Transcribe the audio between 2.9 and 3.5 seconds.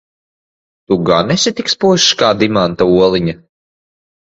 oliņa?